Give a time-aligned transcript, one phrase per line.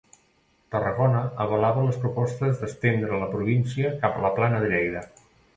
[0.75, 5.09] Tarragona avalava les propostes d'estendre la província cap a la plana de Lleida.